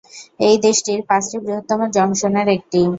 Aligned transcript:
এটি 0.41 0.57
দেশটির 0.65 0.99
পাঁচটি 1.09 1.37
বৃহত্তম 1.43 1.79
জংশনের 1.95 2.47
একটি। 2.55 2.81